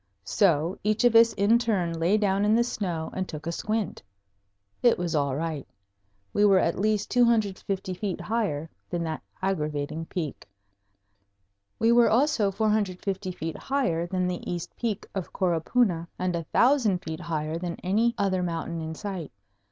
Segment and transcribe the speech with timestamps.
[0.25, 4.01] So each of us in turn lay down in the snow and took a squint.
[4.81, 5.67] It was all right.
[6.33, 10.47] We were at least 250 feet higher than that aggravating peak.
[11.77, 17.03] We were also 450 feet higher than the east peak of Coropuna, and a thousand
[17.03, 19.31] feet higher than any other mountain in sight.